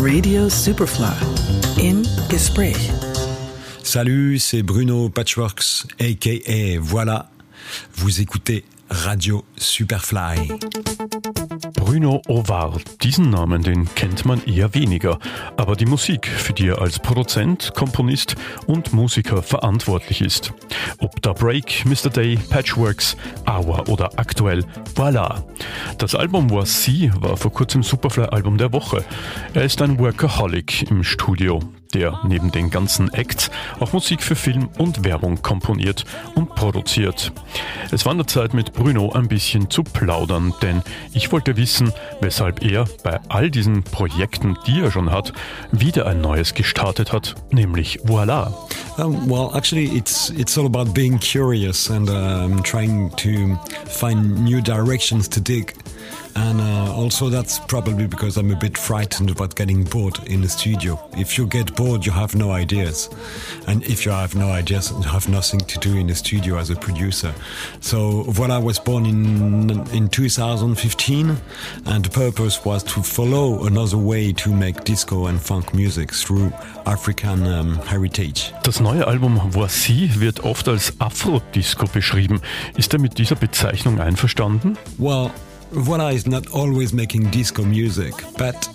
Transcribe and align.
Radio 0.00 0.48
Superfly 0.48 1.06
im 1.82 2.02
Gespräch. 2.28 2.90
Salut, 3.82 4.38
c'est 4.38 4.62
Bruno 4.62 5.08
Patchworks, 5.08 5.86
aka 6.00 6.78
Voilà. 6.80 7.30
Vous 7.94 8.20
écoutez 8.20 8.64
Radio 8.90 9.44
Superfly. 9.60 10.58
Bruno 11.74 12.22
Ovard, 12.28 13.02
diesen 13.02 13.30
Namen, 13.30 13.62
den 13.62 13.92
kennt 13.94 14.24
man 14.24 14.42
eher 14.44 14.74
weniger, 14.74 15.18
aber 15.56 15.76
die 15.76 15.86
Musik, 15.86 16.26
für 16.26 16.52
die 16.52 16.68
er 16.68 16.80
als 16.80 16.98
Produzent, 16.98 17.74
Komponist 17.74 18.36
und 18.66 18.92
Musiker 18.92 19.42
verantwortlich 19.42 20.20
ist. 20.20 20.52
Ob 20.98 21.20
da 21.22 21.32
Break, 21.32 21.84
Mr. 21.84 22.10
Day, 22.10 22.38
Patchworks, 22.50 23.16
Hour 23.46 23.88
oder 23.88 24.10
aktuell 24.16 24.64
Voila. 24.94 25.44
Das 25.98 26.14
Album 26.14 26.50
Was 26.50 26.82
Sie 26.82 27.10
war 27.20 27.36
vor 27.36 27.52
kurzem 27.52 27.82
Superfly-Album 27.82 28.58
der 28.58 28.72
Woche. 28.72 29.04
Er 29.54 29.64
ist 29.64 29.82
ein 29.82 29.98
Workaholic 29.98 30.90
im 30.90 31.04
Studio 31.04 31.60
der 31.94 32.20
neben 32.24 32.52
den 32.52 32.70
ganzen 32.70 33.12
Acts 33.12 33.50
auch 33.80 33.92
Musik 33.92 34.22
für 34.22 34.36
Film 34.36 34.68
und 34.78 35.04
Werbung 35.04 35.42
komponiert 35.42 36.04
und 36.34 36.54
produziert. 36.54 37.32
Es 37.90 38.04
war 38.04 38.12
an 38.12 38.18
der 38.18 38.26
Zeit 38.26 38.54
mit 38.54 38.72
Bruno 38.72 39.12
ein 39.12 39.28
bisschen 39.28 39.47
zu 39.70 39.82
plaudern, 39.82 40.52
denn 40.62 40.82
ich 41.12 41.32
wollte 41.32 41.56
wissen, 41.56 41.92
weshalb 42.20 42.62
er 42.62 42.84
bei 43.02 43.18
all 43.28 43.50
diesen 43.50 43.82
Projekten, 43.82 44.56
die 44.66 44.80
er 44.80 44.90
schon 44.90 45.10
hat, 45.10 45.32
wieder 45.72 46.06
ein 46.06 46.20
neues 46.20 46.54
gestartet 46.54 47.12
hat, 47.12 47.34
nämlich 47.50 48.00
Voila. 48.04 48.52
Um, 48.98 49.30
well, 49.30 49.50
actually, 49.54 49.96
it's 49.96 50.30
it's 50.30 50.58
all 50.58 50.66
about 50.66 50.92
being 50.92 51.18
curious 51.18 51.88
and 51.88 52.10
um, 52.10 52.62
trying 52.62 53.10
to 53.16 53.56
find 53.86 54.44
new 54.44 54.60
directions 54.60 55.28
to 55.28 55.40
dig. 55.40 55.74
And 56.40 56.60
uh, 56.60 56.94
also, 56.94 57.28
that's 57.28 57.58
probably 57.58 58.06
because 58.06 58.36
I'm 58.36 58.52
a 58.52 58.56
bit 58.56 58.78
frightened 58.78 59.28
about 59.30 59.56
getting 59.56 59.82
bored 59.82 60.20
in 60.26 60.40
the 60.40 60.48
studio. 60.48 60.96
If 61.16 61.36
you 61.36 61.48
get 61.48 61.74
bored, 61.74 62.06
you 62.06 62.12
have 62.12 62.36
no 62.36 62.52
ideas. 62.52 63.10
And 63.66 63.82
if 63.82 64.06
you 64.06 64.12
have 64.12 64.36
no 64.36 64.46
ideas, 64.46 64.92
you 64.92 65.08
have 65.08 65.28
nothing 65.28 65.58
to 65.60 65.78
do 65.80 65.96
in 65.96 66.06
the 66.06 66.14
studio 66.14 66.56
as 66.58 66.70
a 66.70 66.76
producer. 66.76 67.34
So, 67.80 68.22
Voila 68.28 68.60
was 68.60 68.78
born 68.78 69.04
in, 69.06 69.84
in 69.92 70.08
2015, 70.08 71.36
and 71.86 72.04
the 72.04 72.10
purpose 72.10 72.64
was 72.64 72.84
to 72.84 73.02
follow 73.02 73.64
another 73.64 73.98
way 73.98 74.32
to 74.34 74.50
make 74.52 74.84
disco 74.84 75.26
and 75.26 75.40
funk 75.40 75.74
music 75.74 76.12
through 76.12 76.52
African 76.86 77.46
um, 77.46 77.78
heritage. 77.86 78.52
Das 78.62 78.78
neue 78.78 79.06
Album 79.08 79.40
Voici 79.50 80.08
wird 80.20 80.44
oft 80.44 80.68
als 80.68 80.92
Afro-Disco 81.00 81.86
beschrieben. 81.86 82.40
Ist 82.76 82.92
er 82.92 83.00
mit 83.00 83.18
dieser 83.18 83.34
Bezeichnung 83.34 84.00
einverstanden? 84.00 84.78
Well, 84.98 85.30
Voila 85.70 86.08
is 86.08 86.26
not 86.26 86.48
always 86.52 86.92
making 86.92 87.30
disco 87.30 87.62
music, 87.62 88.14
but 88.36 88.68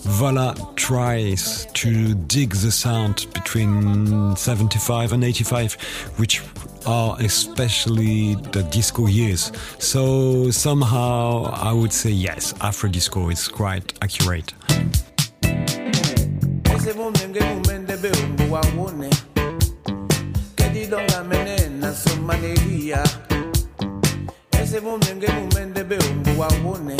Voila 0.00 0.54
tries 0.76 1.66
to 1.74 2.14
dig 2.14 2.54
the 2.54 2.70
sound 2.70 3.26
between 3.34 4.36
75 4.36 5.12
and 5.12 5.24
85, 5.24 5.74
which 6.16 6.42
are 6.86 7.16
especially 7.20 8.36
the 8.52 8.62
disco 8.70 9.06
years. 9.06 9.52
So 9.78 10.50
somehow 10.50 11.50
I 11.52 11.72
would 11.72 11.92
say 11.92 12.10
yes, 12.10 12.54
Afro 12.60 12.88
disco 12.88 13.28
is 13.30 13.48
quite 13.48 13.92
accurate. 14.00 14.54
Ese 24.78 24.86
mumenge 24.86 25.28
mumende 25.32 25.84
beungu 25.84 26.40
wawone 26.40 26.96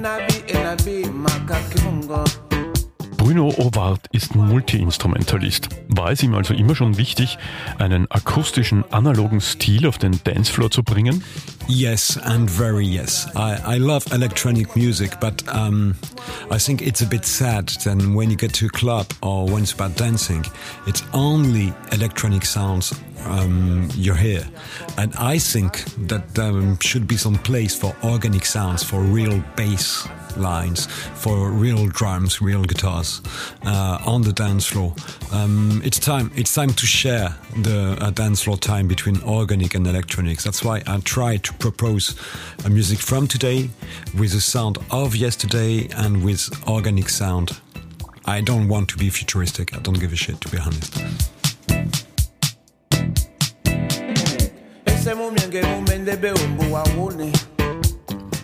nabi 0.00 0.34
enabi 0.46 1.06
makakimungo 1.06 2.24
Bruno 3.16 3.54
Ovard 3.56 4.08
ist 4.10 4.34
Multiinstrumentalist. 4.34 5.68
War 5.88 6.10
es 6.10 6.22
ihm 6.24 6.34
also 6.34 6.54
immer 6.54 6.74
schon 6.74 6.98
wichtig, 6.98 7.38
einen 7.78 8.10
akustischen, 8.10 8.84
analogen 8.90 9.40
Stil 9.40 9.86
auf 9.86 9.96
den 9.96 10.18
Dancefloor 10.24 10.72
zu 10.72 10.82
bringen? 10.82 11.22
Yes, 11.68 12.18
and 12.18 12.50
very 12.50 12.84
yes. 12.84 13.28
I, 13.36 13.76
I 13.76 13.78
love 13.78 14.12
electronic 14.12 14.76
music, 14.76 15.20
but 15.20 15.44
um, 15.54 15.94
I 16.50 16.58
think 16.58 16.82
it's 16.82 17.00
a 17.00 17.06
bit 17.06 17.24
sad 17.24 17.68
then 17.84 18.14
when 18.14 18.28
you 18.28 18.36
get 18.36 18.52
to 18.54 18.66
a 18.66 18.70
club 18.70 19.06
or 19.22 19.46
when 19.46 19.62
it's 19.62 19.72
about 19.72 19.96
dancing, 19.96 20.44
it's 20.86 21.04
only 21.12 21.72
electronic 21.92 22.44
sounds 22.44 22.92
um, 23.26 23.88
you 23.94 24.14
hear. 24.14 24.46
And 24.98 25.14
I 25.16 25.38
think 25.38 25.84
that 26.08 26.34
there 26.34 26.76
should 26.80 27.06
be 27.06 27.16
some 27.16 27.36
place 27.36 27.74
for 27.74 27.94
organic 28.04 28.44
sounds, 28.44 28.82
for 28.82 29.00
real 29.00 29.42
bass 29.56 30.08
lines 30.36 30.86
for 30.86 31.50
real 31.50 31.86
drums, 31.88 32.40
real 32.40 32.64
guitars 32.64 33.20
uh, 33.64 33.98
on 34.04 34.22
the 34.22 34.32
dance 34.32 34.66
floor. 34.66 34.94
Um, 35.32 35.80
it's 35.84 35.98
time. 35.98 36.30
It's 36.34 36.54
time 36.54 36.70
to 36.70 36.86
share 36.86 37.34
the 37.56 37.96
uh, 38.00 38.10
dance 38.10 38.42
floor 38.42 38.56
time 38.56 38.88
between 38.88 39.22
organic 39.22 39.74
and 39.74 39.86
electronics. 39.86 40.44
That's 40.44 40.64
why 40.64 40.82
I 40.86 40.98
try 41.00 41.36
to 41.38 41.52
propose 41.54 42.16
a 42.64 42.70
music 42.70 42.98
from 42.98 43.26
today 43.26 43.70
with 44.18 44.32
the 44.32 44.40
sound 44.40 44.78
of 44.90 45.14
yesterday 45.16 45.88
and 45.96 46.24
with 46.24 46.50
organic 46.68 47.08
sound. 47.08 47.60
I 48.24 48.40
don't 48.40 48.68
want 48.68 48.88
to 48.90 48.96
be 48.96 49.10
futuristic. 49.10 49.74
I 49.74 49.80
don't 49.80 49.98
give 49.98 50.12
a 50.12 50.16
shit, 50.16 50.40
to 50.42 50.48
be 50.48 50.58
honest. 50.58 51.41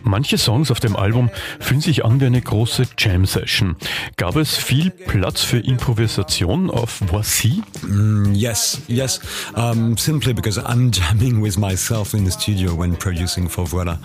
Manche 0.02 0.38
Songs 0.38 0.70
auf 0.70 0.80
dem 0.80 0.96
Album 0.96 1.30
fühlen 1.60 1.80
sich 1.80 2.04
an 2.04 2.20
wie 2.20 2.26
eine 2.26 2.40
große 2.40 2.84
Jam-Session. 2.98 3.76
Gab 4.16 4.34
es 4.36 4.56
viel 4.56 4.90
Platz 4.90 5.42
für 5.42 5.58
Improvisation 5.58 6.70
auf 6.70 7.00
Voici? 7.12 7.62
Mm, 7.82 8.34
yes, 8.34 8.80
yes. 8.88 9.20
Um, 9.54 9.96
simply 9.96 10.32
because 10.32 10.58
I'm 10.58 10.90
jamming 10.90 11.40
with 11.42 11.58
myself 11.58 12.14
in 12.14 12.24
the 12.24 12.32
studio 12.32 12.74
when 12.74 12.96
producing 12.96 13.48
for 13.48 13.64
Voila. 13.64 13.98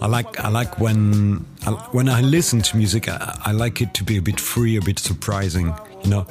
I 0.00 0.06
like, 0.06 0.42
I 0.42 0.48
like 0.48 0.80
when, 0.80 1.44
when 1.92 2.08
I 2.08 2.22
listen 2.22 2.62
to 2.62 2.76
music, 2.76 3.08
I, 3.08 3.36
I 3.44 3.52
like 3.52 3.82
it 3.82 3.92
to 3.94 4.04
be 4.04 4.16
a 4.16 4.22
bit 4.22 4.40
free, 4.40 4.78
a 4.78 4.80
bit 4.80 4.98
surprising. 4.98 5.74
You 6.04 6.10
know, 6.10 6.26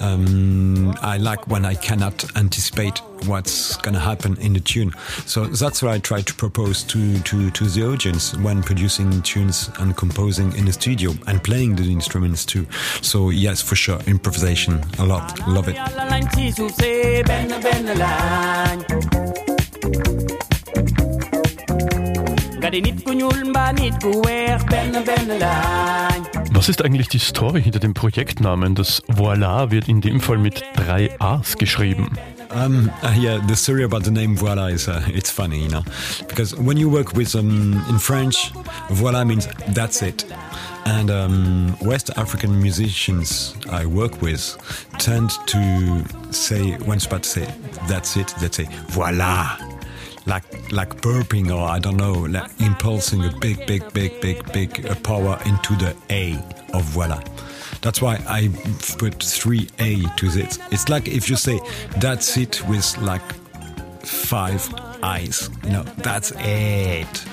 um, 0.00 0.94
I 1.00 1.16
like 1.16 1.46
when 1.48 1.64
I 1.64 1.74
cannot 1.74 2.24
anticipate 2.36 3.00
what's 3.26 3.76
going 3.76 3.94
to 3.94 4.00
happen 4.00 4.36
in 4.40 4.52
the 4.52 4.60
tune. 4.60 4.92
So 5.26 5.46
that's 5.46 5.82
what 5.82 5.92
I 5.92 5.98
try 5.98 6.22
to 6.22 6.34
propose 6.34 6.82
to, 6.84 7.18
to, 7.20 7.50
to 7.50 7.64
the 7.64 7.86
audience 7.86 8.36
when 8.36 8.62
producing 8.62 9.22
tunes 9.22 9.70
and 9.78 9.96
composing 9.96 10.54
in 10.56 10.64
the 10.64 10.72
studio 10.72 11.12
and 11.26 11.42
playing 11.42 11.76
the 11.76 11.90
instruments 11.90 12.44
too. 12.44 12.66
So 13.00 13.30
yes, 13.30 13.62
for 13.62 13.76
sure, 13.76 14.00
improvisation 14.06 14.82
a 14.98 15.06
lot. 15.06 15.46
Love 15.48 15.68
it. 15.68 15.76
Was 26.62 26.68
ist 26.68 26.84
eigentlich 26.84 27.08
die 27.08 27.18
Story 27.18 27.60
hinter 27.60 27.80
dem 27.80 27.92
Projektnamen? 27.92 28.76
Das 28.76 29.02
Voila 29.08 29.72
wird 29.72 29.88
in 29.88 30.00
dem 30.00 30.20
Fall 30.20 30.38
mit 30.38 30.62
drei 30.76 31.10
A's 31.18 31.56
geschrieben. 31.56 32.16
Um, 32.54 32.88
uh, 33.02 33.20
yeah, 33.20 33.40
the 33.48 33.56
story 33.56 33.82
about 33.82 34.04
the 34.04 34.12
name 34.12 34.36
Voila 34.36 34.68
is 34.68 34.86
uh, 34.86 35.00
it's 35.12 35.28
funny, 35.28 35.64
you 35.64 35.68
know, 35.68 35.82
because 36.28 36.54
when 36.56 36.76
you 36.76 36.88
work 36.88 37.16
with 37.16 37.34
um, 37.34 37.82
in 37.88 37.98
French, 37.98 38.52
Voila 38.90 39.24
means 39.24 39.48
that's 39.74 40.02
it, 40.02 40.24
and 40.84 41.10
um, 41.10 41.76
West 41.80 42.16
African 42.16 42.62
musicians 42.62 43.56
I 43.68 43.84
work 43.84 44.22
with 44.22 44.56
tend 44.98 45.32
to 45.46 46.04
say 46.30 46.76
when 46.84 46.98
it's 46.98 47.06
about 47.06 47.24
to 47.24 47.28
say 47.28 47.54
that's 47.88 48.16
it, 48.16 48.32
they 48.38 48.50
say 48.52 48.68
Voila, 48.90 49.56
like 50.26 50.72
like 50.72 51.00
burping 51.00 51.54
or 51.54 51.68
I 51.68 51.78
don't 51.78 51.96
know, 51.96 52.12
like 52.12 52.50
impulsing 52.60 53.24
a 53.24 53.30
big, 53.38 53.66
big, 53.66 53.92
big, 53.92 54.20
big, 54.20 54.52
big 54.52 54.86
uh, 54.86 54.94
power 54.96 55.38
into 55.46 55.74
the 55.76 55.96
A 56.10 56.34
of 56.72 56.84
Voila. 56.84 57.22
That's 57.80 58.00
why 58.00 58.22
I 58.28 58.48
put 58.98 59.18
3A 59.18 60.16
to 60.16 60.28
this. 60.28 60.58
It's 60.70 60.88
like 60.88 61.08
if 61.08 61.28
you 61.28 61.36
say 61.36 61.60
that's 61.98 62.36
it 62.36 62.66
with 62.68 62.96
like 62.98 63.22
five 64.04 64.72
eyes. 65.02 65.50
You 65.64 65.70
know, 65.70 65.82
that's 65.98 66.32
it. 66.36 67.24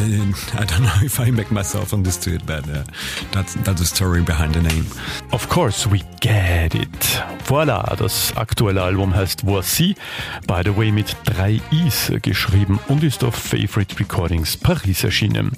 I 0.00 0.64
don't 0.64 0.82
know 0.82 0.94
if 1.02 1.20
I 1.20 1.30
make 1.30 1.50
myself 1.50 1.92
understood, 1.92 2.46
but 2.46 2.68
uh, 2.68 2.84
that's, 3.32 3.54
that's 3.54 3.80
the 3.80 3.86
story 3.86 4.22
behind 4.22 4.54
the 4.54 4.62
name. 4.62 4.86
Of 5.32 5.48
course, 5.48 5.86
we 5.86 6.02
get 6.20 6.74
it. 6.74 7.22
Voila, 7.44 7.82
das 7.96 8.32
aktuelle 8.36 8.82
Album 8.82 9.14
heißt 9.14 9.46
Voici, 9.46 9.94
by 10.46 10.62
the 10.64 10.76
way 10.76 10.90
mit 10.90 11.16
drei 11.24 11.60
Is 11.70 12.12
geschrieben 12.22 12.78
und 12.88 13.02
ist 13.02 13.24
auf 13.24 13.34
Favorite 13.34 13.98
Recordings 13.98 14.56
Paris 14.56 15.04
erschienen. 15.04 15.52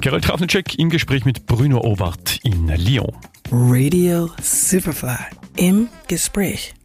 Gerald 0.00 0.28
Ravnicek 0.28 0.78
im 0.78 0.90
Gespräch 0.90 1.24
mit 1.24 1.46
Bruno 1.46 1.80
Ovart 1.80 2.40
in 2.44 2.68
Lyon. 2.68 3.12
Radio 3.50 4.30
Superfly 4.42 5.16
im 5.56 5.88
Gespräch. 6.06 6.77